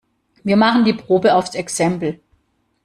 Wir 0.43 0.57
machen 0.57 0.83
die 0.83 0.93
Probe 0.95 1.35
aufs 1.35 1.53
Exempel. 1.53 2.19